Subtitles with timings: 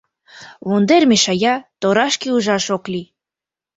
[0.67, 3.07] Вондер мешая, торашке ужаш ок лий.